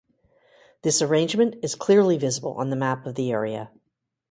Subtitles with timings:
[0.81, 3.69] This arrangement is clearly visible on the map of the area.